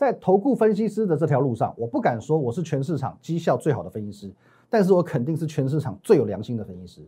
[0.00, 4.32] 在投顾分析师的这条路上，我不敢说我是全市场绩效最好的分析师，
[4.70, 7.02] 但是我肯定是全市场最有良心的分析师。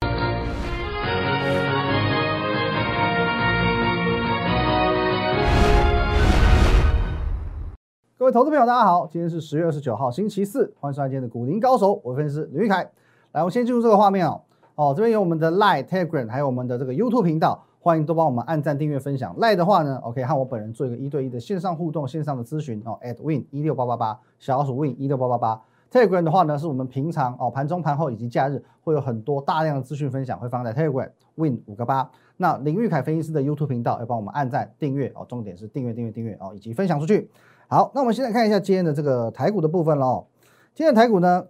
[8.19, 12.91] 各位投资朋友，大家好，今天是十月二十九号，星期四，欢迎收看今天的股林高手，我是分析师吕玉凯。
[13.33, 14.43] 来，我们先进入这个画面哦。
[14.75, 17.65] 哦，这边有我们的 Line、Telegram，还有我们的这个 YouTube 频道。
[17.83, 19.37] 欢迎都帮我们按赞、订阅、分享。
[19.41, 22.97] 赖的话呢，OK，和我本人做一个一对一的线上互动、线上的咨询哦。
[23.03, 25.61] at win 一六八八八，小老鼠 win 一六八八八。
[25.91, 32.09] Telegram 的话呢，是我们平常哦盘中、盘后以及假日会有很多大量的资讯分享，会放在 Telegram win 五个八。
[32.37, 37.29] 那林玉凯分析师的 YouTube 频道要帮我们按赞、订阅哦，重点是订阅、订阅、订阅哦，以及分享出去。
[37.67, 40.25] 好，那我们现在看一下今天的这个台股的部分喽。
[40.73, 41.47] 今天的台股呢，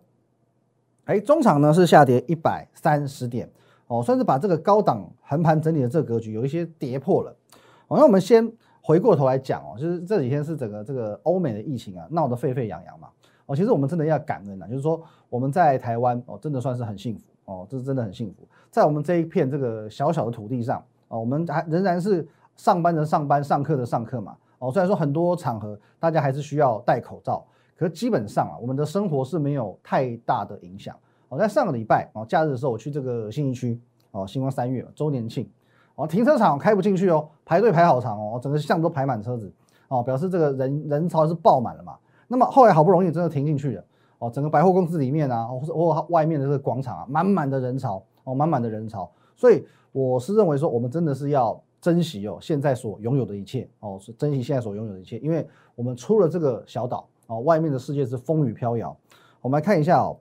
[1.05, 3.51] 哎，中场呢是下跌一百三十点。
[3.93, 7.37] 哦，算是把这个高档横盘整理的这个格局有一些跌破了。
[7.89, 13.09] 哦，那我们先回过头来讲哦，就是这几天是整个这个欧美的疫情啊闹得沸沸扬扬嘛。
[13.45, 18.49] 哦，其实我们真的要感恩啊，就是说我们在台湾哦，真的算是很幸福哦，这是真的很幸福。
[18.71, 24.35] 在我们这一片这个小小的土地上哦，我们还仍然是上班的上班，上课的上课嘛。
[24.59, 27.45] 哦，虽然说很多场合大家还是需要戴口罩，
[27.77, 30.97] 可基本上啊，我们的生活是没有太大的影响。
[31.33, 33.81] 我在上个礼拜哦，假日的时候我去这个信义区
[34.11, 35.49] 哦，星光三月周年庆
[35.95, 39.51] 哦，停车场开不进去哦，排队排好长哦，整个巷都排满车子
[39.89, 41.97] 哦，表示这个人人潮是爆满了嘛。
[42.29, 43.85] 那么后来好不容易真的停进去了
[44.19, 49.11] 哦，整个百货公司里面啊，或或外面的这个广场啊，满满的人潮哦，满满的人潮。
[49.35, 58.95] 所以我是认为说，我们真的是要珍惜哦，现在所拥有的一切哦，是珍惜现在所拥有的一切，因为我们出了这个小岛哦，外面的世界是风雨飘摇。
[59.41, 60.19] 我们来看一下哦。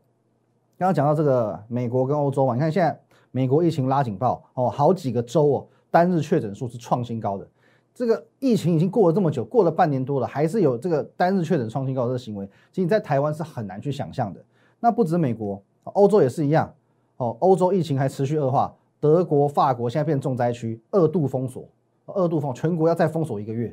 [0.81, 7.47] 刚刚讲到这个美国跟欧洲嘛，你看现在美国疫情拉警报哦，好几个州哦，单日确诊数是创新高的。
[7.93, 14.43] 这个疫情已经过了这么久，过了半年多了，还是有这个单日确诊创新高的行为，其实你在台湾是很难去想象的。
[14.79, 16.73] 那不止美国，欧洲也是一样
[17.17, 21.63] 哦，欧洲疫情还持续恶化，德国、法国现在变重灾区，二度封锁，
[22.07, 23.71] 二度封，全国要再封锁一个月。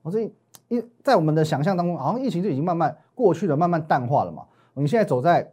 [0.00, 0.22] 我这
[0.68, 4.42] 一在我们的想象当中，好像疫情就已经慢慢过去了，慢慢淡化了嘛。
[4.72, 5.52] 你现在走在。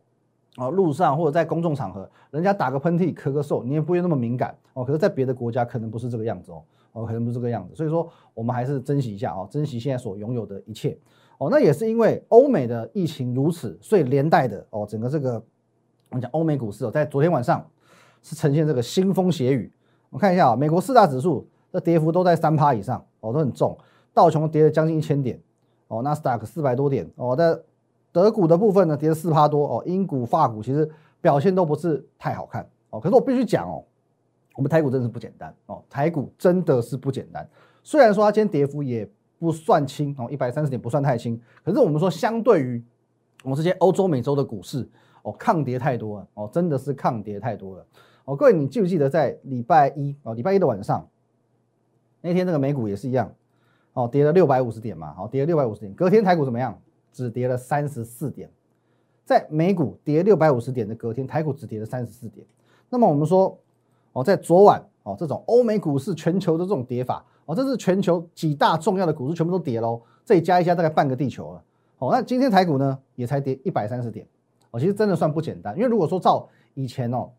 [0.57, 4.85] 哦，路上或者在公众场合，人家打个喷嚏、咳个嗽，你也不会那么敏感哦。
[4.85, 7.73] 可是，在别的国家可能不是这个样子哦，哦，可能不是这个样子。
[7.73, 10.95] 所以说，我们还是珍惜一下哦，珍惜现在所拥有的一切
[11.39, 11.49] 哦。
[11.49, 15.43] 那也是因为欧美的疫情如此，所以连带的哦，整个这个
[16.09, 17.65] 我们讲欧美股市哦，在昨天晚上
[18.21, 19.71] 是呈现这个腥风血雨。
[20.11, 23.75] 我们看一下啊，美国四大指数的跌幅都在三趴以上哦，都很重。
[24.13, 25.41] 道琼跌了将近一千点
[25.87, 27.57] 哦，纳斯达克四百多点哦，在
[28.13, 32.99] 德股的部分呢，跌了四趴多哦，英股、法股其实表现都不是太好看哦。
[32.99, 33.83] 可是我必须讲哦，
[34.55, 37.45] 我们台股真的是不简单哦，台股真的是不简单。
[37.83, 39.09] 虽然说它今天跌幅也
[39.39, 42.81] 不算轻哦，一百三十点不算太轻，可是我们说相对于
[43.43, 44.87] 我们这些欧洲、美洲的股市
[45.23, 47.85] 哦，抗跌太多了哦，真的是抗跌太多了
[48.25, 48.35] 哦。
[48.35, 51.05] 各位，你记不记得在礼拜一哦，礼拜一的晚上
[52.21, 53.33] 那天那个美股也是一样
[53.93, 56.79] 哦，跌了六百五十点嘛，好，跌了六百五十点，隔天台股怎么样？
[57.13, 58.49] 只跌了三十四点，
[59.23, 62.45] 在美股跌六百五十点的隔天，台股只跌了三十四点。
[62.89, 63.57] 那么我们说，
[64.11, 71.63] 哦，在昨晚哦，这种欧美股市全球的这种跌法，哦，这是全球几大重要的股市全部都跌喽，这里加一加大概半个地球了。
[71.99, 74.27] 哦，那今天台股呢也才跌一百三十点，
[74.71, 75.75] 哦，其实真的算不简单。
[75.77, 77.29] 因为如果说照以前哦，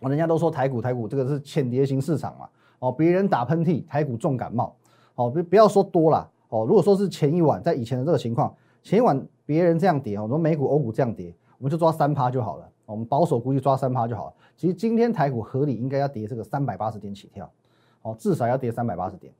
[0.00, 4.76] 哦，人家都说台股台股这个是浅跌型市场嘛，哦，别人打喷嚏，台股重感冒，
[5.16, 8.54] 哦，不不要说多了，哦，如果说是前一晚在以前的这个情况。
[8.88, 12.66] 前晚别人这样跌，我说美股、欧股这样跌，我们就抓三趴就好了。
[12.86, 14.32] 我们保守估计抓三趴就好了。
[14.56, 17.52] 其实今天台股合理应该要跌这个三百八十点起跳，
[18.00, 19.30] 哦，至少要跌三百八十点。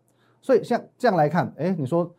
[0.42, 2.14] 所以像这样来看，哎，你说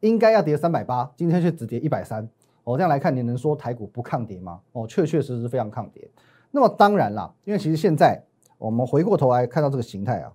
[0.00, 2.28] 应该要跌三百八，今天却只跌一百三，
[2.64, 4.60] 哦，这样来看你能说台股不抗跌吗？
[4.72, 6.06] 哦，确确实实非常抗跌。
[6.50, 8.22] 那么当然啦，因为其实现在
[8.58, 10.30] 我们回过头来看到这个形态啊。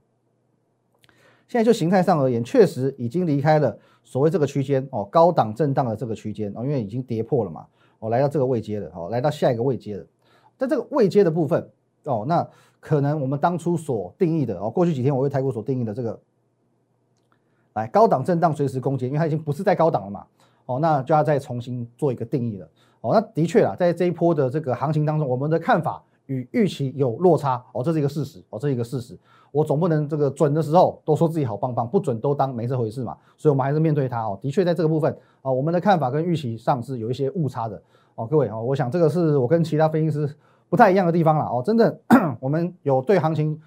[1.48, 3.78] 现在就形态上而言，确实已经离开了
[4.10, 7.68] 所谓这个区间哦，高档震荡的这个区间哦，因为已经跌破了嘛，
[8.00, 10.04] 哦，来到这个位阶了，哦，来到下一个位阶了。
[10.58, 11.70] 在这个位阶的部分
[12.06, 16.20] 哦，那可能我们当初所定义的哦，过去几天我为台股所定义的这个，
[17.74, 20.26] 来高档震荡随时攻坚，因为它已经不是在高档了嘛，
[20.66, 22.68] 哦，那就要再重新做一个定义了。
[23.02, 26.04] 哦，那的确啦，在这一波的这个行情当中，我们的看法。
[26.30, 29.18] 与预期有落差哦，这是一个事实哦，这是一个事实。
[29.52, 33.18] 我总不能这个准的时候都说自己好棒棒，不准都当没这回事嘛。
[33.36, 34.38] 所以，我们还是面对它哦。
[34.40, 35.12] 的确，在这个部分
[35.42, 37.82] 啊，我们的看法跟预期上是有一些误差的
[38.14, 38.28] 哦。
[38.28, 40.32] 各位哦，我想这个是我跟其他分析师
[40.70, 41.64] 不太一样的地方了哦。
[41.66, 42.00] 真的，
[42.40, 43.60] 我们有对行情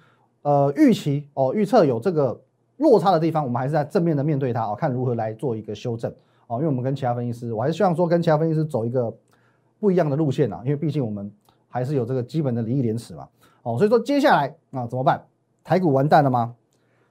[0.43, 2.39] 呃预期哦预测有这个
[2.77, 6.09] 落差的地方，我们还是在正面的面对它哦，看如何来做一个修正
[6.47, 9.13] 哦，因为我们跟其他分析师，我还是希望说跟其他分析师走一个
[9.81, 11.29] 不一样的路线啊，因为毕竟我们
[11.73, 13.27] 还是有这个基本的利益廉耻嘛。
[13.63, 15.25] 哦，所以说接下来啊怎么办？
[15.63, 16.53] 台股完蛋了吗？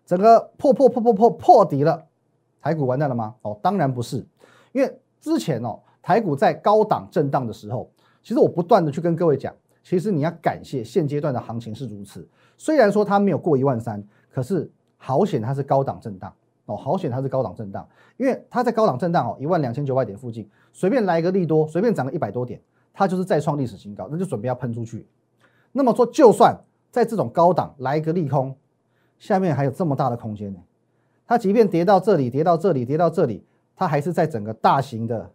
[0.06, 2.06] 整个破破破破破破底了，
[2.60, 3.34] 台股完蛋了吗？
[3.42, 4.24] 哦，当然不是，
[4.70, 7.90] 因为之前哦，台股在高档震荡的时候，
[8.22, 12.28] 其实我不断的去跟各位讲，其实你要感谢现阶段的行情是如此。
[12.56, 14.00] 虽然说它没有过一万三，
[14.30, 16.32] 可是好险它是高档震荡
[16.66, 22.60] 哦，好险它是高档震荡，因为它在高档震荡哦，一万两千九百点附近，随便来一个利多，随便涨个一百多点，
[22.92, 25.06] 它就是再创历史新高，那就准备要喷出去。
[25.72, 26.56] 那么说，就算
[26.90, 28.54] 在这种高档来一个利空，
[29.18, 30.58] 下面还有这么大的空间呢？
[31.26, 33.44] 它即便跌到这里，跌到这里，跌到这里，
[33.74, 35.30] 它还是在整个大型的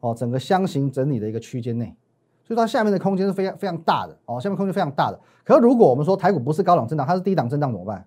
[0.00, 1.96] 哦，整个箱型整理的一个区间内，
[2.44, 5.18] 所以它下面的空间是非常非常大的哦，下面空间非常大的。
[5.44, 8.06] 可是如果我们说台股不是高档震荡，它是低档震荡怎么办？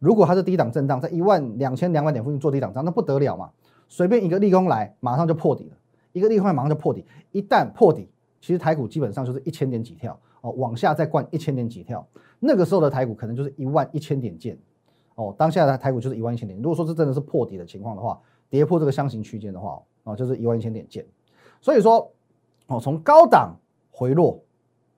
[0.00, 3.50] 如果它是低档震荡，在一万两千两百点附近做低档震荡，那不得了嘛！
[3.88, 5.76] 随便一个利空来，马上就破底了，
[6.12, 8.08] 一个利空马上就破底，一旦破底，
[8.40, 10.18] 其实台股基本上就是一千点几跳。
[10.40, 12.06] 哦，往下再灌一千点几跳，
[12.38, 14.56] 那个时候的台股可能就是一万一千点见。
[15.16, 16.56] 哦，当下的台股就是一万一千点。
[16.62, 21.04] 如果说这真的是破底的情况的话，跌破这个箱型区间的话，哦，就是一万一千点见。
[21.60, 22.08] 所以说，
[22.68, 23.56] 哦，从高档
[23.90, 24.40] 回落，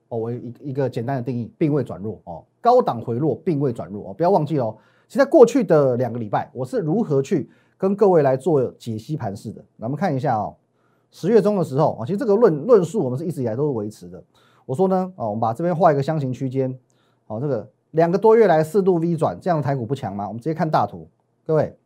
[0.09, 2.21] 哦，我一一个简单的定义，并未转弱。
[2.25, 4.11] 哦，高档回落并未转弱。
[4.11, 4.77] 哦，不要忘记哦。
[5.07, 9.65] 其实在过去的两个礼拜，我是如何去跟各位来做解析盘势的。
[9.75, 10.55] 那我们看一下哦，
[11.11, 14.23] 十月中的时候，啊，其实这个论论述我们是一直以来都是维持的。
[14.65, 16.73] 我说呢，哦，我们把这边画一个箱型区间，
[17.27, 20.27] 哦，这个两个多月来四度 V 转，这样的台股不强吗？
[20.27, 21.07] 我们直接看大图，
[21.45, 21.77] 各位，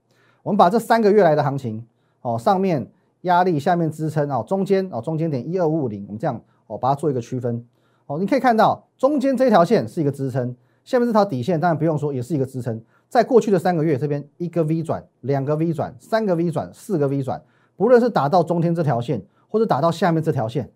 [0.44, 1.84] 我们把这三个月来的行情，
[2.22, 2.88] 哦，上面
[3.22, 7.66] 压力，下面支撑，哦，中间，哦，中间点一二五五零，我们这样，哦，把它做一个区分，
[8.06, 12.80] 哦，你可以看到中间这条线是一个支撑，下面这条底线当然不用说，也是一个支撑。
[13.10, 17.42] 在过去的三个月，这边一个 V 转，两个 V 转，三个 V 转，四个 V 转，
[17.76, 20.72] 不论是打到中间这条线，或者打到下面这条线，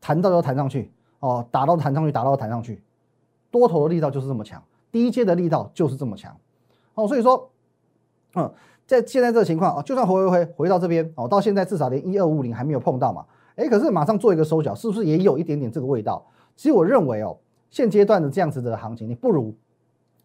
[0.00, 0.90] 弹到就弹上去。
[1.20, 2.82] 哦，打到弹上去，打到弹上去，
[3.50, 6.34] 多头的力道就是这么强，低阶的力道就是这么强。
[6.94, 7.50] 哦，所以说，
[8.36, 8.50] 嗯，
[8.86, 13.26] 在现在这个情况啊，就算回回回回到这边哦，到现在至少连一二五零还没有碰到嘛，
[13.56, 16.24] 哎，可是马上做一个收脚，是不是也有一点点这个味道？
[16.56, 17.36] 其实我认为哦，
[17.68, 19.54] 现阶段的这样子的行情，你不如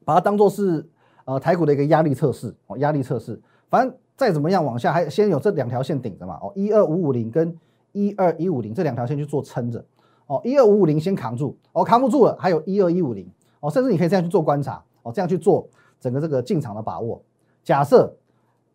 [0.05, 0.87] 把它当做是
[1.25, 3.37] 呃台股的一个压力测试哦，压力测试，
[3.69, 7.57] 反正再怎么样往下，还先有这两条线顶着嘛，哦，一二五五零跟
[7.91, 9.83] 一二一五零这两条线去做撑着。
[10.27, 13.29] 哦，一二五五零先扛住，哦，扛不住了，还有一二一五零，
[13.59, 15.69] 哦，甚至你可以这样去做观察，哦，这样去做
[15.99, 17.21] 整个这个进场的把握。
[17.63, 18.11] 假设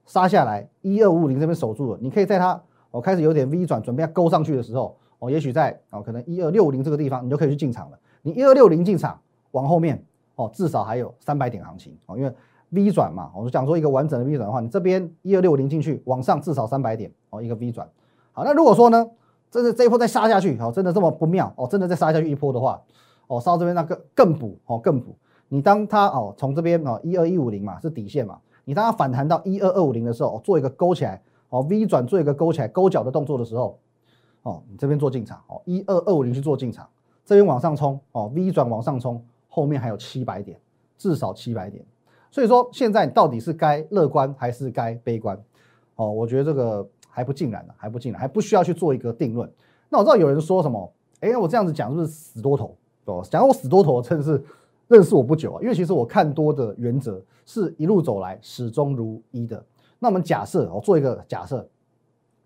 [0.07, 7.99] 杀下来，一二五五零这边守住了，你可以在它哦开始有点 V 转，准备要勾上去的时候，哦，也许在哦可能一二六五零这个地方，你就可以去进场了。
[8.23, 9.21] 你一二六零进场，
[9.51, 10.01] 往后面
[10.37, 12.33] 哦至少还有三百点行情哦，因为
[12.71, 17.89] V 转嘛，我们讲说一个完整的 V 转的话，你这边一二六零进去，往上至少三百点哦，一个 V 转。
[18.33, 19.07] 好，那如果说呢？
[19.51, 21.67] 真的这一波再杀下去，哦，真的这么不妙哦！
[21.67, 22.81] 真的再杀下去一波的话，
[23.27, 25.17] 哦，杀到这边那个更补哦，更补。
[25.49, 33.77] 你当它哦从这边哦一二一五零嘛是底线嘛，你当它反弹到一二二五零的时候，做一个勾起来哦 V 转做一个勾起来勾脚的动作的时候，
[34.45, 36.89] 哦，你这边做进场哦一二二五零去做进场，
[37.25, 40.57] 这边往上冲哦 V 转往上冲，后面还有七百点，
[40.97, 41.85] 至少七百点。
[42.31, 45.39] 所以说现在到底是该乐观还是该悲观？
[45.97, 46.89] 哦，我觉得这个。
[47.13, 49.53] 还不尽然呢，还不尽然，还不需要去做一个定论。
[49.89, 52.77] 那我知道有人说什么，哎，我这样子讲是不是死多头？
[53.07, 54.41] 哦，讲我死多头，真的是
[54.87, 55.59] 认识我不久啊。
[55.61, 59.63] 因为其实我看多的原则是一路走来始终如一的。
[59.99, 61.69] 那我们假设，我做一个假设，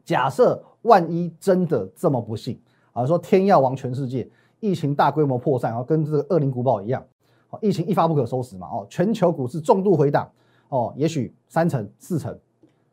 [0.03, 2.59] 假设万一真的这么不幸
[2.95, 4.27] 啊，说天要亡全世界，
[4.61, 7.05] 疫情大规模扩散，然后跟这个恶灵古堡一样，
[7.61, 10.31] 疫情一发不可收拾嘛，哦，全球股市重度回档，
[10.69, 12.39] 哦，也许三成四成，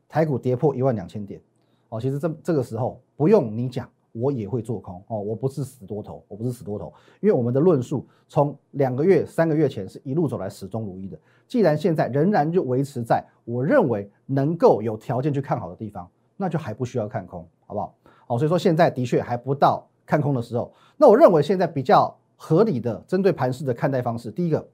[0.08, 1.42] 台股跌破一万两千点。
[1.90, 5.20] 哦，其实这这个时候不用你讲，我也会做空哦。
[5.20, 11.20] 我不是死多头，我不是死多头，因为我们的论述从两个月、三个月前是一路走来始终如一的。
[11.48, 17.94] 既然现在仍然就维持在我认为能够有条件去看好的地方，那就还不需要看空，好不好？
[18.26, 20.72] 好，所以说现在的确还不到看空的时候。
[20.96, 24.68] 那我认为现在比较合理的针对盘势的看待方式，第一个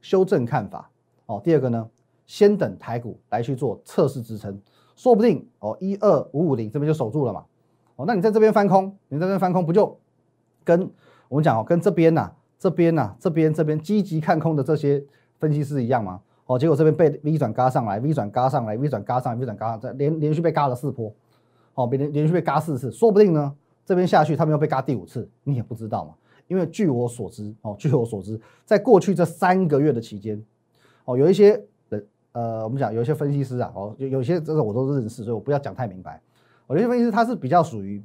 [0.00, 0.88] 修正看法。
[1.26, 1.86] 哦，第二个呢，
[2.26, 4.58] 先等台股来去做测试支撑。
[4.96, 7.44] 说不定哦，一二五五零这边就守住了嘛，
[7.96, 9.94] 哦，那你在这边翻空，你在这边翻空不就
[10.64, 10.90] 跟
[11.28, 15.04] 我们讲哦，跟这边呐，这边呐，这边这边积极看空的这些
[15.38, 16.18] 分析师一样吗？
[16.46, 21.12] 哦，结果这边被 V 转嘎上来，V 转嘎上来，V 转嘎上来，V 转嘎上再，连连续被嘎了四波，
[21.74, 23.54] 哦，被连连续被嘎四次，说不定呢，
[23.84, 26.14] 这边下去他们又被嘎第五次，你也不知道嘛，
[26.52, 30.38] 因为据我所知，哦，据我所知，在过去这三个月的期间，
[31.06, 32.06] 哦，有一些人。
[32.32, 36.20] 呃，我们讲有一些分析师啊，哦，有有些这个我都认识，所以我不要讲太明白。
[36.68, 38.02] 有些分析师他是比较属于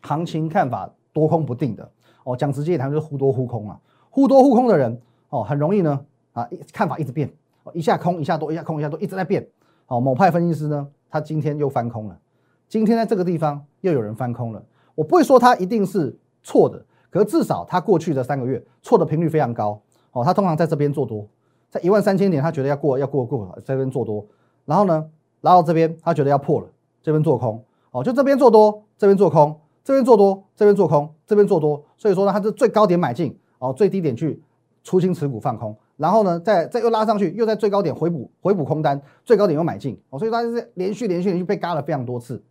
[0.00, 1.86] 行情看法多空不定的
[2.24, 4.98] 哦，讲直接一点，就是忽多忽空啊，忽多忽空的人
[5.28, 6.00] 哦，很容易呢
[6.32, 7.30] 啊，看法一直变，
[7.74, 9.46] 一下空一下多，一下空一下多，一直在变。
[9.88, 12.18] 哦，某派分析师呢，他今天又翻空了，
[12.66, 14.64] 今天在这个地方又有人翻空了。
[14.94, 19.80] 我不会说他一定是错的，可是至少他过去的三个月错的频率非常高。
[20.10, 21.24] 哦，他通常在这边做多，
[21.70, 24.26] 在一万三千点，他觉得要过要过过，这边做多，
[24.64, 25.08] 然后呢，
[25.42, 26.66] 拉到这边，他觉得要破了，
[27.04, 27.62] 这边做空。
[27.92, 31.84] 哦，就这边做多，这边做空，这边做多，这边做空，这边做多。
[31.96, 34.42] 所以说呢，他是最高点买进，哦，最低点去
[34.82, 39.96] 出清持股放空，然后呢，再再又拉上去，又在最高点回补回补空单，最高点又买进。
[40.10, 42.42] 哦，所以他是连续连续连续被嘎了非常多次。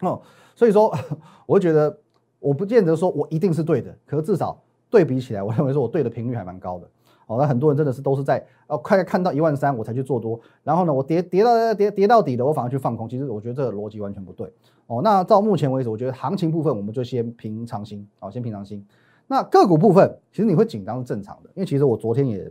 [0.00, 0.22] 哦，
[0.54, 0.92] 所以说，
[1.46, 1.98] 我觉得
[2.40, 4.60] 我不见得说我一定是对的，可是至少。
[4.90, 6.88] 对比起来，我认为说我对的频率还蛮高的。
[7.26, 13.06] 哦，那很多人真的是都是在呃快看到一万三我才去做多，然后呢，我跌跌到跌跌到底的，我反而去放空。
[13.06, 14.50] 其实我觉得这个逻辑完全不对。
[14.86, 18.82] 哦，那到目前为止，我觉得行情部分我们就先平常心，哦，先平常心。
[19.26, 22.50] 那个股部分，其实你会紧张是正常的，因为其实我昨天也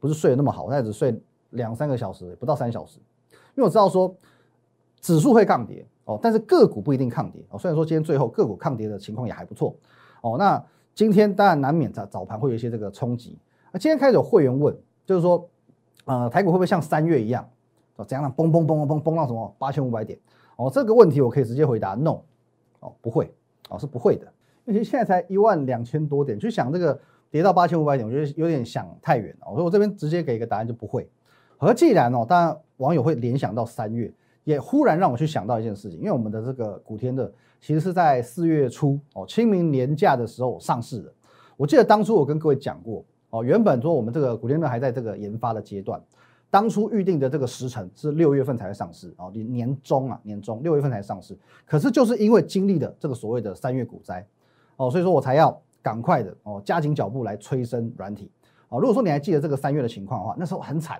[0.00, 1.14] 不是睡得那么好，我只睡
[1.50, 2.98] 两三个小时，不到三小时。
[3.30, 4.16] 因为我知道说
[5.02, 7.40] 指数会抗跌，哦，但是个股不一定抗跌。
[7.50, 9.76] 哦，虽然说今天最后个股抗跌的情况也还不错。
[10.22, 10.60] 哦，那。
[10.94, 13.38] 今天当然难免在早盘会有一些这个冲击。
[13.70, 15.48] 那今天开始有会员问，就是说，
[16.06, 17.48] 呃，台股会不会像三月一样，
[17.94, 18.34] 哦，怎样呢？
[18.36, 20.18] 嘣嘣嘣嘣嘣嘣到什么八千五百点？
[20.56, 22.22] 哦，这个问题我可以直接回答，no，
[22.80, 23.32] 哦，不会，
[23.68, 24.26] 哦，是不会的。
[24.64, 27.00] 因为现在才一万两千多点，去想这个
[27.30, 29.46] 跌到八千五百点，我觉得有点想太远了。
[29.52, 31.08] 所以我这边直接给一个答案，就不会。
[31.58, 34.12] 而既然哦，当然网友会联想到三月，
[34.48, 37.30] 也忽然让我去想到一件事情，因为我们的这个古天乐。
[37.60, 41.12] 其实是在四月初哦，清明年假的时候上市的。
[41.56, 46.00] 我记得当初我跟各位讲过哦，原本说我们这个古天乐还在这个研发的阶段，
[46.50, 51.36] 当初预定的这个时程是六月份才会上市哦，年年中啊，年中六月份才上市。
[51.66, 54.24] 可是就是因为经历了这个所谓的三月股灾
[54.76, 58.30] 哦，所以说我才要赶快的哦，加紧脚步来催生软体
[58.68, 58.78] 哦。
[58.78, 60.98] 如果说你还记得这个三月的情况的话，那时候很惨。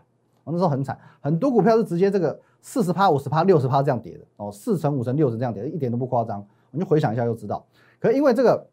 [0.50, 6.44] 那时候很惨，很多股票是直接这个四十趴、五十趴、六十趴这样跌的哦，四成、五成、六成这样跌，一点都不夸张。
[6.70, 7.64] 你就回想一下就知道。
[7.98, 8.66] 可因为这个，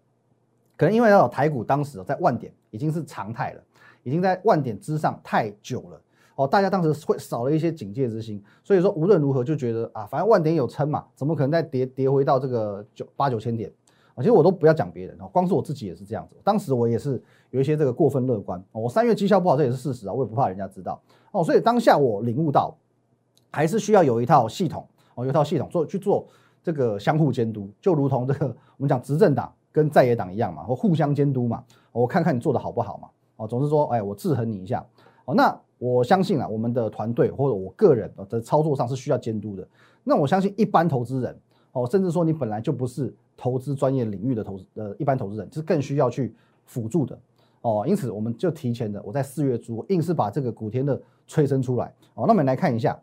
[0.75, 3.61] 可能因为要台股当时在万点已经是常态了，
[4.03, 6.01] 已经在万点之上太久了
[6.35, 13.71] 哦，大家当时会少了一些警戒之心，所以说无论如何就觉得啊，反正万点有撑嘛，怎么可能再跌跌回到这个九八九千点？
[14.17, 16.35] 其实我都不要讲别人哦，光是我自己也是这样子。
[16.43, 21.01] 当时我也是有一些这个过分乐观，我三月绩效不好，这也是事实啊，我也不怕人家知道
[21.31, 21.43] 哦。
[21.43, 22.77] 所以当下我领悟到，
[23.55, 24.85] 还是需要有一套系统
[25.15, 26.27] 哦，有一套系统做去做
[26.61, 31.63] 这个相互监督，就如同这个我们讲执政党跟在野党一样嘛，我互相监督嘛。
[31.93, 33.07] 我看看你做的好不好嘛。
[33.37, 34.85] 哦，总是说，哎，我制衡你一下。
[35.23, 39.65] 哦，那我相信啊，我们的团队或者我个人的操作上是需要监督的。
[40.03, 41.39] 那我相信一般投资人
[41.71, 43.15] 哦，甚至说你本来就不是。
[43.37, 46.33] 投资专业领域的投资呃，一般投资人是更需要去
[46.63, 47.19] 辅助的
[47.59, 52.23] 哦，因此我们就提前的，我在四月初硬是把这个古天的催生出来哦。
[52.25, 52.97] 那我们来看一下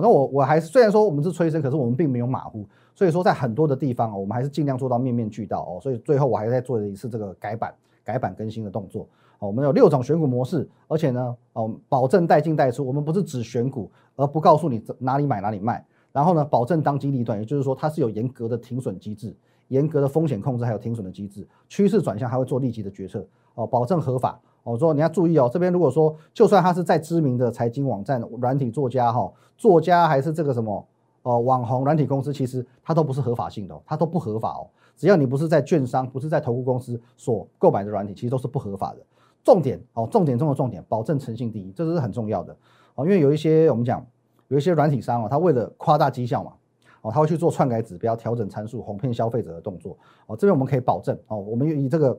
[0.00, 5.78] 那我我还是虽然说我们是催生，可是我们并没有马虎，所以说在很多的地方我们还是尽量做到面面俱到哦。
[5.80, 7.74] 所以最后我还在做一次这个改版、
[8.04, 9.48] 改版更新的动作哦。
[9.48, 19.34] 我们有六种选股模式，而且呢哦，保证带进带出，我们不是只选股而不告诉你哪里买哪里卖，然后呢保证当机立断，也就是说它是有严格的停损机制。
[19.68, 23.26] 严格的风险控制，还有停损的机制，趋势转向还会做立即的决策
[23.56, 24.76] 哦，保证合法哦。
[24.76, 30.86] 说你要注意哦，这边如果说就算他是在知名的财经网站、软体作家哈，作家还是这个什么
[31.22, 34.66] 呃网红软体公司，其实它都不是合法性的，它都不合法哦。
[34.96, 38.98] 只要你不是在券商，不是在投顾公司所购买的软体，其实都是不合法的。
[39.44, 42.56] 重点哦，重点中的重点，保证诚信第一，这是很重要的
[42.96, 43.04] 哦。
[43.04, 44.04] 因为有一些我们讲
[44.48, 46.52] 有一些软体商哦，他为了夸大绩效嘛。
[47.02, 49.96] 哦，他会去做篡改指标、调整参数、哄骗消费者的动作。
[50.26, 52.18] 哦，这边我们可以保证哦，我们以这个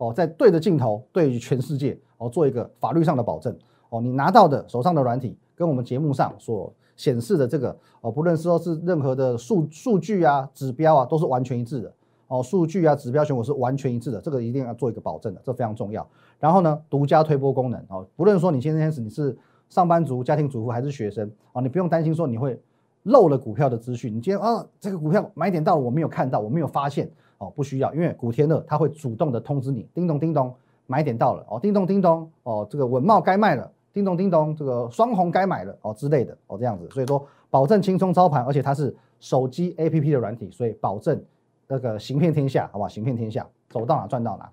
[0.00, 3.54] 哦，在对着镜头对于全世界哦做一个法律上的保证。
[3.90, 11.92] 哦，你拿到的手上的软体跟我们节目上所显示的这个哦，不论是说是任何的数数据啊、指标啊，都是完全一致的。
[12.28, 16.06] 哦，数据啊、指标选股是完全一致的，这个一定要做一个保证的，这非常重要。
[16.38, 19.36] 然后呢，独家推播功能哦，不论说你今天是你是
[19.68, 22.60] 上班族、家庭主妇还是学生啊，你不用担心说你会。
[23.04, 30.54] 漏了股票的资讯，你今天啊，这个股票买点到了，我没有看到，我没有发现哦，不需要，因为古天乐他会主动的通知你，叮咚叮咚，
[30.86, 41.18] 买点到了哦，叮咚叮咚哦，这个稳茂该卖了，叮咚叮咚，这个双红该买了哦之类的哦，这样子，所以说保证轻松操盘，而且它是手机 APP 的软体，所以保证
[41.66, 42.88] 那个行骗天下，好不好？
[42.88, 44.50] 行骗天下，走到哪赚到哪。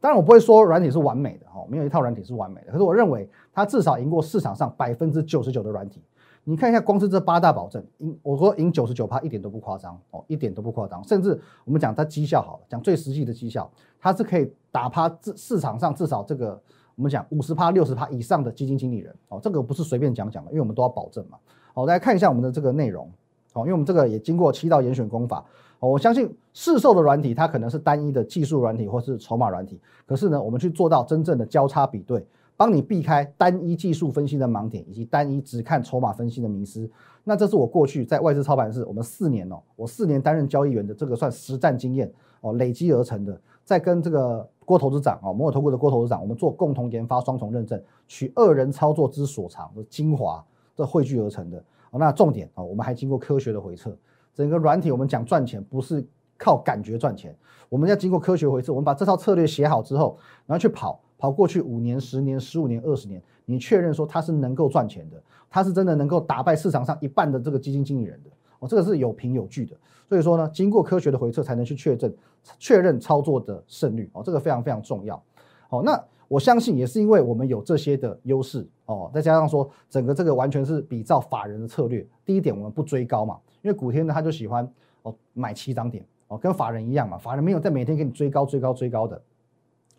[0.00, 6.00] 当然我不会说软体是完美的哦，没有一套软体是完美的，可是我认为它至少赢过市场上百分之九十九的软体。
[6.44, 11.06] 你看一下，光是这八大保证，赢我说赢九十九趴一点都不夸张哦，一点都不夸张。
[11.06, 13.70] 甚至我们讲它绩效好了，讲最实际的绩效，
[14.00, 16.60] 它是可以打趴市市场上至少这个
[16.96, 21.38] 我们讲五十趴、六十趴以上的基金经理人哦，这个不是随便讲讲的，因为我们都要保证嘛。
[21.74, 23.08] 好，大家看一下我们的这个内容
[23.52, 25.44] 哦，因为我们这个也经过七道严选功法
[25.78, 32.26] 哦，我相信市售的软体它可能是单一的技术软体或是筹码软体，可是呢，我们去做到真正的交叉比对。
[32.60, 36.86] 帮你避开单一技术分析的盲点，以及单一只看筹码分析的迷失。
[37.24, 42.12] 那这是我过去在外资操盘室，我们四年哦，我四年担任交易员的这个算实战经验
[42.42, 43.40] 哦，累积而成的。
[43.64, 50.44] 在跟这个郭投资长哦，摩尔投顾的郭投资长，我们做共同研发双重认证，取二人操作之所长的精华，
[50.76, 51.64] 这汇聚而成的。
[51.92, 53.96] 那重点哦，我们还经过科学的回测，
[54.34, 57.34] 整个软体我们讲赚钱不是靠感觉赚钱，
[57.70, 61.00] 我们要经过科学回测，我们把这套策略写好之后，然后去跑。
[61.20, 69.76] 跑过去五年、十年、十五年、二十年，你确认说它是能够赚钱的，它是真的能够打败市场上一半的这个基金经理人的，哦，这个是有凭有据的。
[70.08, 72.10] 所以说呢，经过科学的回测才能去确证、
[72.58, 75.22] 确认操作的胜率，哦，这个非常非常重要。
[75.68, 82.04] 哦，那我相信也是因为我们有这些的优势，哦，再加上说整个这个完全是比照法人的策略。
[82.24, 84.66] 第一点，我们不追高嘛，因为古天呢他就喜欢
[85.02, 89.20] 哦买七张点，哦，跟法人一样嘛，法人没有在每天给你追高、追高、追高的。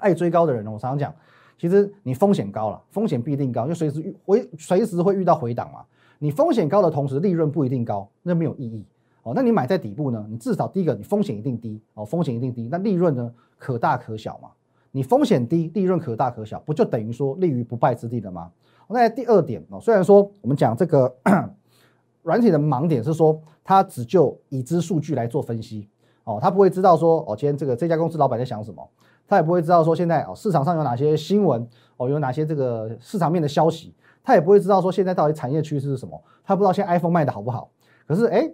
[0.02, 1.14] 爱追高的人呢，我常常讲，
[1.58, 5.86] 其实你风险高了，风险必定高，因为随时遇回随时会遇到回档嘛。
[6.20, 8.86] 你风险高的同时，利润不一定高，那没有意义
[9.24, 9.34] 哦。
[9.36, 10.24] 那你买在底部呢？
[10.30, 14.50] 你至少第一个，你风险一定低哦，风险一定低，那利润呢可大可小嘛。
[14.92, 18.52] 你风险低，利润可大可小，不就等于说立于不败之地了吗？
[18.88, 21.16] 那第二点哦，虽然说我们讲这个
[22.24, 25.88] 软体的盲点是说，它只就已知数据来做分析
[26.24, 28.88] 哦，它不会知道说哦，今天这个这家公司老板在想什么。
[29.32, 37.72] 他也不会知道说现在哦市场上有哪些新闻哦有哪些这个市场面的消息，他也不会知道说现在到底产业趋势是什么，他不知道现在 iPhone 卖的好不好。
[38.06, 38.52] 可是哎，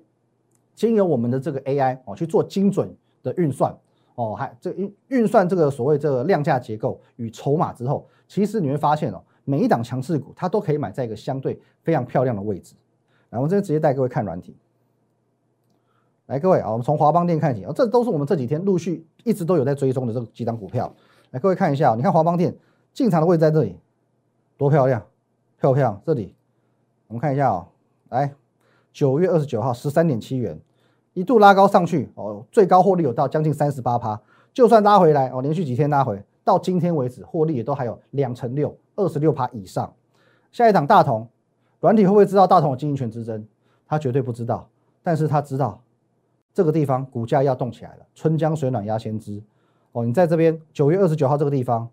[0.76, 3.76] 经由我们的这个 AI 哦去做精准的运算
[4.14, 12.76] 哦，还这运运算这个所谓这个量价结构与筹码之后，其实你会发现哦，每一档强势股它都可以买在一个相对非常漂亮的位置。
[13.32, 14.56] 来，我这边直接带各位看软体。
[16.28, 20.94] 来，各位啊，我们从华邦电看起啊，这都是我们这几天陆续一直都有在追踪的这几档股票。
[21.32, 22.54] 来，各位看一下，你看华邦电
[22.94, 23.78] 进场的位置在这里，
[24.58, 25.02] 多漂亮，
[25.58, 26.02] 漂不漂亮？
[26.06, 26.36] 这里，
[27.08, 27.66] 我们看一下啊，
[28.10, 28.34] 来，
[28.92, 30.60] 九月二十九号十三点七元，
[31.14, 34.20] 一度拉高上去哦，最高获利有到将近三十八趴，
[34.54, 39.94] 就算拉回来哦，连续几天拉回，到今天为止获利也都还有两成六，二十六趴以上。
[40.52, 41.30] 下一档大同，
[41.80, 43.48] 软体会不会知道大同有经营权之争？
[43.88, 44.68] 他绝对不知道，
[45.02, 45.82] 但是他知道。
[46.58, 49.40] 这个地方股价要动起来了，春江水暖鸭先知
[49.92, 50.04] 哦。
[50.04, 51.88] 你在这边九月二十九号这个地方，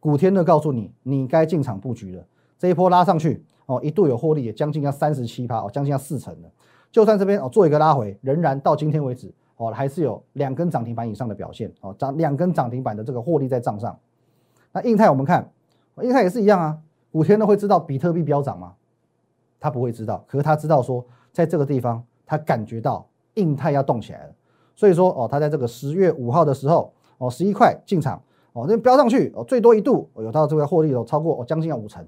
[0.00, 2.24] 古天乐告诉你，你该进场布局了。
[2.58, 6.48] 这一波拉上去哦，一度有获利，也将近要三十七趴哦，将近要四成了。
[6.90, 13.98] 就算这边哦做一个拉回，仍然到今天为止哦，还是有两根涨停板以上的表现哦，涨两根涨停板的这个获利在账上。
[14.72, 15.52] 那印泰我们看，
[16.00, 16.78] 印泰也是一样啊。
[17.12, 18.76] 古天乐会知道比特币飙涨吗？
[19.60, 23.06] 他不会知道，可是他知道说，在这个地方他感觉到。
[23.36, 24.34] 印泰要动起来了，
[24.74, 28.20] 所以说哦，他在这个十月五号的时候哦，十一块进场
[28.52, 32.06] 哦，这飙上去哦，最多一度有到这个获利哦，超过哦将近要五成，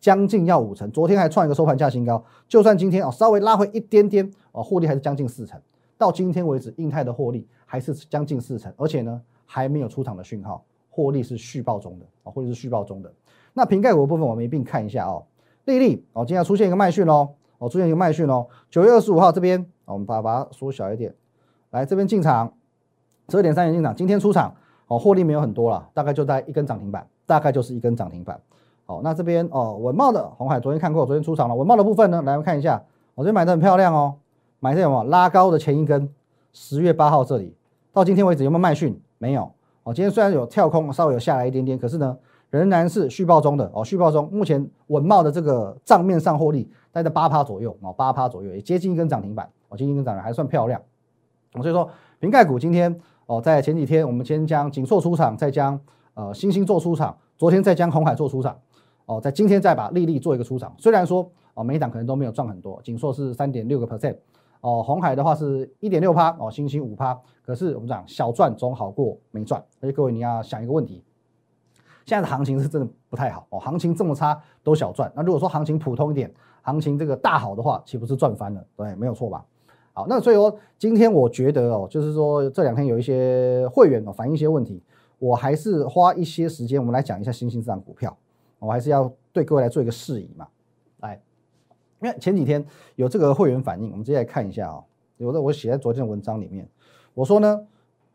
[0.00, 0.90] 将近要五成。
[0.90, 5.60] 昨天还创一个收盘价新高，就算今天哦稍微拉回一点点哦，获利还是将近四成。
[5.96, 13.12] 到今天为止，印泰的获利还是将近四成，而且呢还没有出场的讯号，获利是续报中的哦，或者是续报中的。
[13.52, 15.24] 那瓶盖股的部分我们一并看一下哦，
[15.64, 19.66] 丽丽哦，今天要出现一个卖讯喽，哦出现一个卖讯喽，九月二十五号这边。
[19.92, 21.14] 我们把把它缩小一点，
[21.70, 22.52] 来这边进场，
[23.28, 24.54] 十二点三元进场，今天出场
[24.86, 28.40] 哦，获利没有很多了，大概就在一根涨停板，大概就是一根涨停板。
[28.86, 31.54] 好，那这边哦，文茂的红海昨天看过，昨天出场了。
[31.54, 32.82] 文茂的部分呢，来我们看一下，
[33.14, 34.14] 我这边买的很漂亮哦，
[34.60, 36.08] 买这什么拉高的前一根，
[36.52, 37.54] 十月八号这里
[37.92, 38.98] 到今天为止有没有卖讯？
[39.18, 39.50] 没有。
[39.82, 42.16] 哦，今天虽然有跳空，稍微有下来一点点，可是呢，
[42.50, 44.28] 仍然是续报中的哦，续报中。
[44.32, 49.48] 目前文茂的这个账面上获利在在八趴左右哦，八趴左右，也接近一根涨停板。
[49.68, 50.80] 哦，今天跟涨的还算漂亮，
[51.54, 55.78] 所以说瓶盖股今天哦，在前几天我们先将锦硕出场，再将
[56.14, 58.58] 呃星星做出场，昨天再将红海做出场，
[59.06, 60.74] 哦，在今天再把丽丽做一个出场。
[60.78, 64.16] 虽然说哦，每一档可能都没有赚很多，锦硕是三点六个 percent，
[64.60, 69.62] 哦，红海的话是一点六趴，哦，星星五趴，可是我们讲小赚总好过没赚。
[69.80, 71.02] 所以各位你要想一个问题，
[72.06, 78.64] 现在的行情是真的不太好哦，行情这么差都小赚，那如果说行情普通一点，行情这个大好的话，岂不是赚翻了？
[78.76, 79.44] 对，没有错吧？
[79.98, 84.80] 好，那所以说今天我觉得哦，就是说这两天有一些会员哦反映一些问题，
[85.18, 88.16] 我还是花一些时间，我们来讲一下新兴这档股票，
[88.60, 90.46] 我还是要对各位来做一个示意嘛。
[91.00, 91.20] 来，
[92.00, 94.78] 因为前几天有这个会员反应，我们直接来看一下啊。
[95.16, 96.68] 有的我写在昨天的文章里面，
[97.12, 97.60] 我说呢，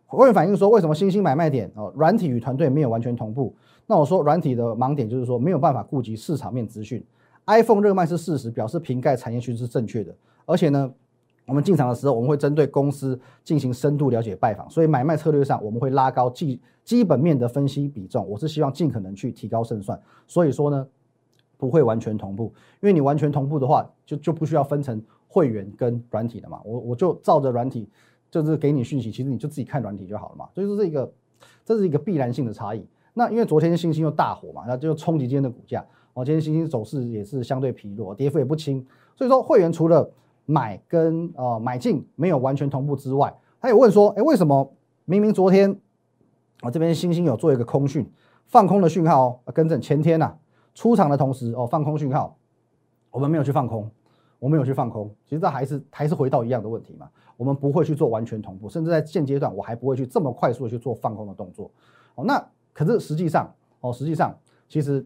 [0.06, 3.54] 会员反映说为什么新兴买卖点哦，软体与团队没有完全同步。
[3.88, 7.06] 那我说软体的盲点就是说没有办法顾及市场面资讯。
[7.46, 10.16] iPhone 热卖是事实，表示瓶盖产业趋势是正确的。
[10.46, 10.90] 而且呢，
[11.46, 18.28] 我们进场的时候，我们会针对公司进行深度了解拜访，所以买卖策略上我们会拉高基基本面的分析比重。
[18.30, 20.00] 我是希望尽可能去提高胜算。
[20.28, 20.88] 所以说呢。
[21.56, 22.52] 不会完全同步，
[22.82, 26.60] 因为你完全同步的话，就就不需要分成会员跟软体的嘛。
[26.66, 27.88] 我我就照着软体，
[28.30, 30.50] 就是给你讯息，其实你就自己看软体就好了嘛。
[30.54, 31.10] 所以说这个
[31.64, 32.86] 这是一个必然性的差异。
[33.14, 35.86] 那因为昨天星星又大火嘛，那就冲击今天的股价。
[36.16, 38.86] 哦，今天星星走势也是相对疲弱，跌幅也不轻。
[39.16, 40.12] 所以说会员除了
[40.46, 44.74] 买跟呃买进没有完全同步之外，他有问说，哎，为什么
[45.06, 45.80] 明明昨天
[46.62, 48.10] 我这边星星有做一个空讯
[48.46, 50.38] 放空的讯号哦，跟着前天呐。
[50.76, 52.36] 出场的同时哦，放空讯号，
[53.12, 53.88] 我们没有去放空，
[54.40, 61.70] 我没有去放空，其实这还是还是回到一样的问题嘛，我们不会去做完全同步，甚至在现阶段我还不会去这么快速的去做放空的动作。
[62.16, 64.36] 哦，那可是实际上哦，实际上
[64.68, 65.06] 其实，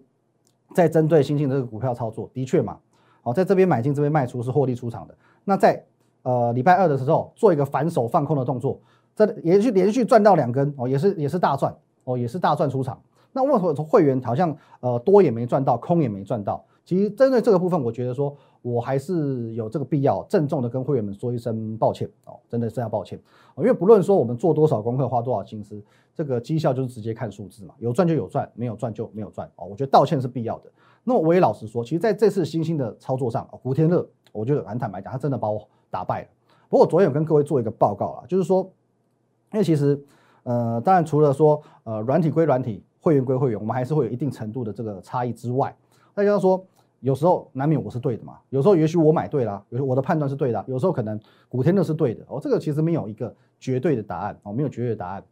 [0.73, 2.79] 在针对新兴的这个股票操作，的确嘛，
[3.27, 5.13] 哦，在这边买进这边卖出是获利出场的。
[5.43, 5.83] 那在
[6.21, 8.79] 呃礼拜二的时候做一个反手放空的动作，
[9.13, 12.97] 这连续连续赚到两根哦，也是也是大赚哦，也是大赚出场。
[13.33, 16.63] 那为什么会员好像呃多也没赚到，空也没赚到？
[16.85, 23.19] 其实针对这个部分，我觉得说我还是有这个必要郑重的跟会员们说一声抱歉哦，真的是要抱歉
[23.55, 25.83] 哦，因为不论说我们做多少功课，花多少心思，
[26.15, 29.65] 这个绩效就是直接看数字嘛，有赚就有赚，没有赚就没有赚哦。
[29.65, 30.71] 我觉得道歉是必要的。
[31.07, 36.27] 那我也老实说，其实在这次新兴的操作上，古天乐，我觉得很坦白讲，他真的把我打败了。
[36.67, 38.69] 不过昨天有跟各位做一个报告啊，就是说，
[39.53, 39.97] 因为其实
[40.43, 42.83] 呃，当然除了说呃软体归软体。
[42.99, 45.73] 会员归会员，我们还是会有一定程度的这个差异之外，
[46.13, 46.61] 大家说
[46.99, 51.17] 有时候难免我是对的嘛，有时候也许我买对了，有时候我的判断是对的，有时候可能
[51.47, 55.23] 古天乐是对的哦，这个其实没有一个绝对的答案哦，没有绝对的答案。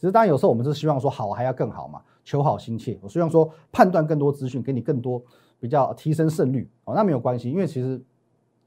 [0.00, 5.22] 其实当然有时候我们是希望说好还要更好嘛，求好心切，我希望说判断更多资讯，给你更多
[5.60, 8.02] 比较提升胜率哦，那没有关系，因为其实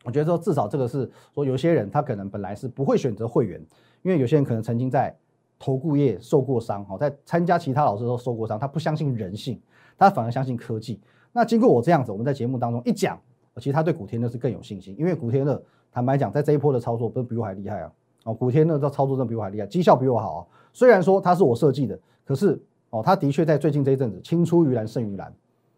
[0.05, 3.59] 我觉得说至少这个是说有些人他可能本来是不会选择会员，
[4.03, 5.13] 因为有些人可能曾经在。
[5.59, 9.61] 投顾业受过伤，哦，在参加其他老师都受过伤，他不相信人性，
[9.97, 10.99] 他反而相信科技。
[11.31, 13.17] 那经过我这样子，我们在节目当中一讲，
[13.55, 17.89] 其实他对古天乐是更有信心，因为古天乐坦白讲，在这一波的操作不是比我还厉害啊，
[18.23, 20.47] 哦，古天乐这操作真的比我还厉害，绩效比我好啊。
[20.71, 25.33] 虽然说他是我设计的，可是哦，他的确在最近这一阵子青出于蓝胜于蓝，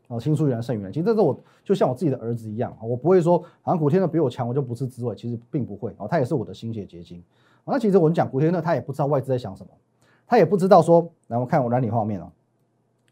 [0.07, 0.91] 哦，青出于蓝胜于蓝。
[0.91, 7.23] 其实这是我就像我自己的儿子一样，我不会说好像古天乐比我强，我就不是滋味，其实并不会哦，他也是我的心血结晶。
[7.65, 9.69] 那其实我们讲古天乐，他也不知道外资在想什么，
[10.27, 12.31] 他也不知道说，然后看我软体画面哦，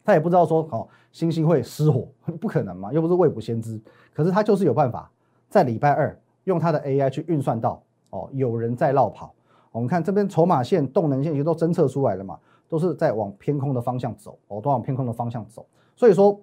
[0.05, 2.07] 他也不知道说，哦，星星会失火，
[2.39, 3.81] 不可能嘛，又不是未卜先知。
[4.13, 5.09] 可是他就是有办法，
[5.49, 7.81] 在礼拜二用他的 AI 去运算到，
[8.13, 9.33] 哦，有人在绕跑。
[9.71, 15.65] 我们看这边筹码线、动能线其实都侦测出来了嘛，都是在往偏空的方向走，哦，都往偏空的方向走。
[15.95, 16.39] 所以说，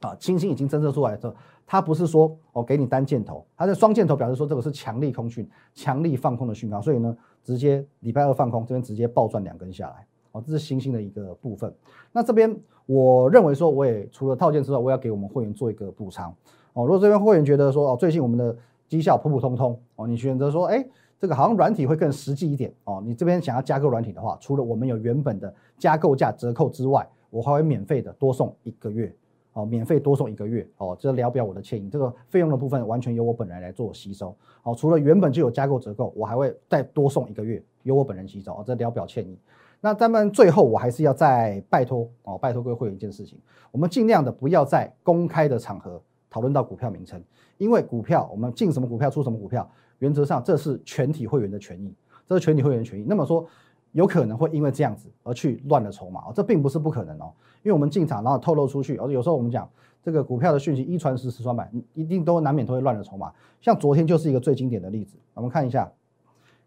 [0.00, 1.34] 啊，星星已经侦测出来的。
[1.64, 11.72] 它不是说哦给你单箭头，它是双箭头，表示说这个是强力空讯、强力放空的讯号，所以呢，直接礼拜二放空，这边直接暴赚两根下来，哦，这是星星的一个部分。
[12.10, 16.34] 那这边我认为说，我也除了套件之外，我要给我们会员做一个补偿，
[16.74, 18.54] 哦，如果这边会员觉得说哦最近我们的
[18.92, 20.84] 绩效普普通通，哦，你选择说哎
[21.18, 29.10] 这个好像软体会更实际一点，哦，你这边想要加购软体的话，除了我们有原本的加购价折扣之外，我还会免费的多送一个月。
[29.54, 34.34] 哦，免费多送一个月哦，这聊表我的歉意，这个费用的部分完全由我本人来做吸收。
[34.62, 38.52] 哦，除了原本就有加购折扣，我还会再多送一个月，由我本人吸收。
[38.52, 39.38] 哦，这聊表歉意。
[39.80, 43.38] 那咱们最后我还是要再拜托哦，拜托各位会员一件事情，
[43.70, 46.00] 我们尽量的不要在公开的场合
[46.32, 47.22] 讨论到股票名称，
[47.58, 51.94] 因为股票我们进什么股票出什么股票，原则上这是全体会员的权益，
[52.26, 53.04] 这是全体会员的权益。
[53.06, 53.46] 那么说。
[53.92, 57.30] 有可能会因为这样子而去乱了筹码哦，这并不是不可能哦，
[57.62, 59.68] 因为我们进场然后透露出去，而有时候我们讲
[60.02, 63.30] 这个股票的讯息一传十十传百，一定都难免都会乱了筹码。
[63.60, 65.92] 像昨天就是一个最经典的例子，我们看一下，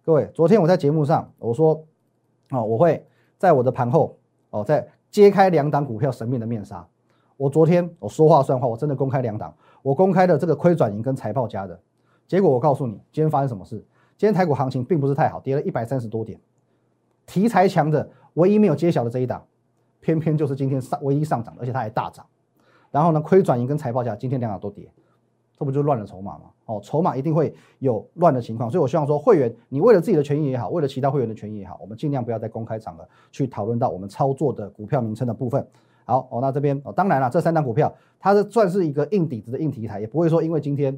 [0.05, 1.83] 各位，昨天我在节目上我说，
[2.51, 3.03] 哦，我会
[3.39, 4.15] 在我的盘后
[4.51, 6.87] 哦，在揭开两档股票神秘的面纱。
[7.37, 11.79] 我昨天我说话算话，我真的公开两档，我公开的这个亏转盈跟财报加的
[12.27, 13.77] 结果，我告诉你，今天发生什么事？
[14.17, 16.39] 今天台股行情并不是太好，跌了一百三十多点。
[17.25, 19.43] 题材强的唯一没有揭晓的这一档，
[19.99, 22.25] 偏偏就是今天上唯一上涨，而且它还大涨。
[22.91, 24.89] 然后呢，亏转盈跟财报价今天两档都跌，
[25.57, 26.45] 这不就乱了筹码吗？
[26.67, 35.67] 哦，筹码一定会有乱的情况，所以我希望说，会员你为了自己的权益也好，为了其他会员的权益也好，我们尽量不要在公开场合去讨论到我们操作的股票名称的部分。
[36.05, 40.97] 好，哦，那这边哦，当然了，这三档股票它是算是一个硬底子的硬题材，也不会说因为今天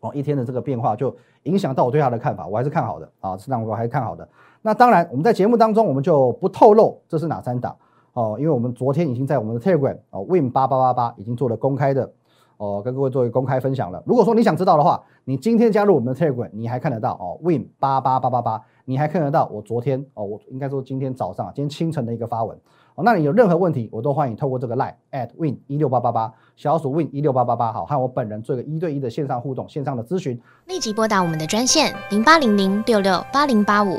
[0.00, 4.28] 哦，一天的这个变化就影响到我对它的看法，我还是看好的啊，市场我还是看好的。
[4.62, 7.76] 那当然，我们在节目当中我们就不透露这是哪三档
[8.14, 12.10] 哦，因为我们昨天已经在我们的 Telegram 哦 Win 八八八八已经做了公开的
[12.56, 14.02] 哦，跟各位做一个公开分享了。
[14.04, 22.58] 如果说你想知道的话，你今天加入我们的 Telegram，你还看得到哦 Win 八八八八八，你还看得到我昨天哦，我应该说今天早上、今天清晨的一个发文。
[23.02, 30.40] 那你有任何问题，我都欢迎透过这个 line at win 一六八八八小鼠 win 一六八八八，好，和我本人做一个一对一的线上互动、线上的咨询。
[30.66, 33.98] 立即拨打我们的专线零八零零六六八零八五